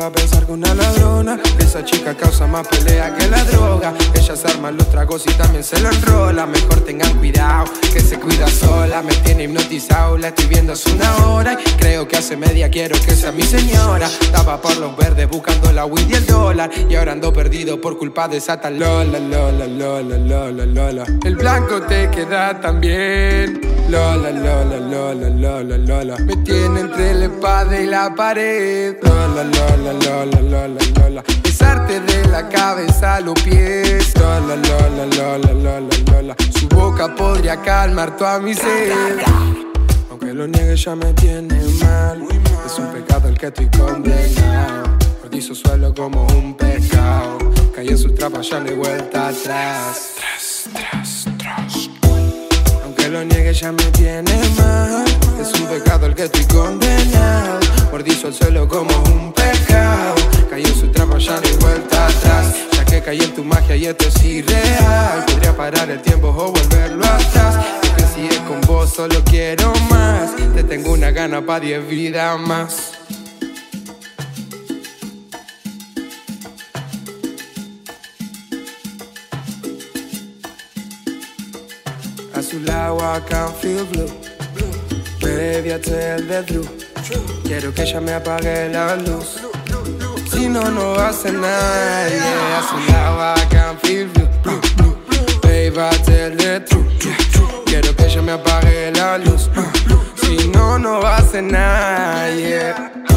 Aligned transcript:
va 0.00 0.06
a 0.06 0.12
pensar 0.12 0.46
que 0.46 0.52
una 0.52 0.74
ladrona 0.74 1.38
Esa 1.58 1.84
chica 1.84 2.16
causa 2.16 2.46
más 2.46 2.66
pelea 2.66 3.14
que 3.14 3.28
la 3.28 3.44
droga. 3.44 3.94
Ella 4.14 4.34
se 4.34 4.48
arma 4.48 4.70
los 4.70 4.88
tragos 4.90 5.24
y 5.26 5.32
también 5.34 5.62
se 5.62 5.78
lo 5.80 5.90
enrola. 5.90 6.46
Mejor 6.46 6.80
tengan 6.80 7.16
cuidado, 7.18 7.66
que 7.92 8.00
se 8.00 8.18
cuida 8.18 8.48
sola. 8.48 9.02
Me 9.02 9.14
tiene 9.16 9.44
hipnotizado, 9.44 10.16
la 10.16 10.28
estoy 10.28 10.46
viendo 10.46 10.72
hace 10.72 10.90
una 10.92 11.26
hora. 11.26 11.58
Y 11.64 11.70
creo 11.78 12.08
que 12.08 12.16
hace 12.16 12.36
media 12.36 12.70
quiero 12.70 12.96
que 13.00 13.14
sea 13.14 13.32
mi 13.32 13.42
señora. 13.42 14.06
Estaba 14.20 14.60
por 14.60 14.76
los 14.78 14.96
verdes 14.96 15.28
buscando 15.28 15.70
la 15.72 15.84
weed 15.84 16.08
y 16.08 16.14
el 16.14 16.26
dólar. 16.26 16.70
Y 16.88 16.94
ahora 16.96 17.12
ando 17.12 17.32
perdido 17.32 17.80
por 17.80 17.98
culpa 17.98 18.26
de 18.26 18.38
esa 18.38 18.60
tal 18.60 18.78
Lola, 18.78 19.18
Lola, 19.18 19.66
Lola, 19.66 20.16
Lola, 20.16 20.66
Lola 20.66 21.04
El 21.24 21.36
blanco 21.36 21.82
te 21.82 22.10
queda 22.10 22.60
tan 22.60 22.80
bien 22.80 23.69
Lola, 23.90 24.30
Lola, 25.78 26.16
Me 26.18 26.36
tiene 26.36 26.80
entre 26.80 27.12
la 27.14 27.24
espada 27.24 27.80
y 27.80 27.86
la 27.86 28.14
pared. 28.14 28.96
Lola, 29.02 29.42
Lola, 29.42 29.92
Lola, 29.92 31.24
de 31.88 32.28
la 32.28 32.48
cabeza 32.48 33.16
a 33.16 33.20
los 33.20 33.34
pies. 33.42 34.14
Lola, 34.16 34.54
Lola, 36.06 36.36
Su 36.56 36.68
boca 36.68 37.14
podría 37.16 37.60
calmar 37.62 38.16
toda 38.16 38.38
mi 38.38 38.54
sed. 38.54 38.92
Aunque 40.08 40.34
lo 40.34 40.46
niegue 40.46 40.76
ya 40.76 40.94
me 40.94 41.12
tiene 41.14 41.60
mal. 41.82 42.28
Es 42.64 42.78
un 42.78 42.92
pecado 42.92 43.28
el 43.28 43.36
que 43.36 43.46
estoy 43.48 43.68
condenado. 43.70 44.98
Perdizo 45.20 45.54
suelo 45.54 45.92
como 45.92 46.26
un 46.28 46.56
pecado 46.56 47.38
Caí 47.74 47.88
en 47.88 47.98
su 47.98 48.14
trapa, 48.14 48.40
ya 48.40 48.60
no 48.60 48.68
hay 48.68 48.76
vuelta 48.76 49.28
atrás 49.28 50.10
lo 53.10 53.24
niegue 53.24 53.52
ya 53.52 53.72
me 53.72 53.84
tiene 53.92 54.38
mal. 54.56 55.04
Es 55.40 55.52
un 55.60 55.66
pecado 55.66 56.06
el 56.06 56.14
que 56.14 56.24
estoy 56.24 56.44
condenado. 56.44 57.60
Mordizo 57.90 58.28
el 58.28 58.34
suelo 58.34 58.68
como 58.68 58.90
un 59.04 59.32
pecado. 59.32 60.14
En 60.60 60.74
su 60.74 60.88
trampa, 60.88 61.16
ya 61.16 61.40
no 61.40 61.46
hay 61.46 61.56
vuelta 61.56 62.06
atrás. 62.06 62.54
Ya 62.72 62.84
que 62.84 63.02
caí 63.02 63.20
en 63.20 63.34
tu 63.34 63.42
magia 63.42 63.76
y 63.76 63.86
esto 63.86 64.08
es 64.08 64.24
irreal. 64.24 65.24
Podría 65.26 65.56
parar 65.56 65.90
el 65.90 66.02
tiempo 66.02 66.28
o 66.28 66.52
volverlo 66.52 67.04
atrás. 67.06 67.56
Es 67.82 67.90
que 67.90 68.02
si 68.14 68.26
es 68.26 68.40
con 68.40 68.60
vos 68.62 68.92
solo 68.92 69.22
quiero 69.24 69.72
más. 69.88 70.36
Te 70.54 70.62
tengo 70.64 70.92
una 70.92 71.10
gana 71.10 71.40
pa' 71.40 71.60
diez 71.60 71.86
vidas 71.88 72.38
más 72.38 72.89
A 82.40 82.42
su 82.42 82.58
lado 82.60 82.96
I 82.96 83.20
can 83.28 83.52
feel 83.52 83.84
blue. 83.84 84.08
Baby, 85.20 85.74
I 85.74 85.78
tell 85.78 86.26
the 86.26 86.42
truth. 86.46 86.86
Quiero 87.44 87.70
que 87.70 87.82
ella 87.82 88.00
me 88.00 88.14
apague 88.14 88.70
la 88.72 88.96
luz. 88.96 89.42
Si 90.30 90.48
no, 90.48 90.70
no 90.70 90.94
hace 90.94 91.32
nada. 91.32 92.06
A 92.06 92.62
su 92.62 92.78
lado 92.90 93.34
I 93.36 93.46
can 93.50 93.76
feel 93.80 94.08
blue. 94.08 94.58
Baby, 95.42 95.76
tell 96.06 96.34
the 96.34 96.60
truth. 96.60 97.66
Quiero 97.66 97.94
que 97.94 98.06
ella 98.06 98.22
me 98.22 98.32
apague 98.32 98.90
la 98.92 99.18
luz. 99.18 99.50
Si 100.22 100.48
no, 100.48 100.78
no 100.78 101.06
hace 101.06 101.42
nada. 101.42 103.09